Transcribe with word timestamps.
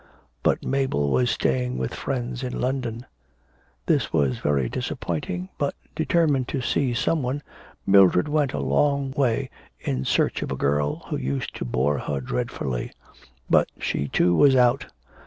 But 0.41 0.65
Mabel 0.65 1.11
was 1.11 1.29
staying 1.29 1.77
with 1.77 1.93
friends 1.93 2.41
in 2.41 2.59
London. 2.59 3.05
This 3.85 4.11
was 4.11 4.39
very 4.39 4.67
disappointing, 4.67 5.49
but 5.59 5.75
determined 5.95 6.47
to 6.47 6.59
see 6.59 6.95
some 6.95 7.21
one 7.21 7.43
Mildred 7.85 8.27
went 8.27 8.53
a 8.53 8.59
long 8.59 9.11
way 9.11 9.51
in 9.79 10.03
search 10.03 10.41
of 10.41 10.51
a 10.51 10.55
girl 10.55 11.01
who 11.11 11.17
used 11.17 11.53
to 11.57 11.65
bore 11.65 11.99
her 11.99 12.19
dreadfully. 12.19 12.91
But 13.47 13.67
she 13.79 14.07
too 14.07 14.35
was 14.35 14.55
out. 14.55 14.87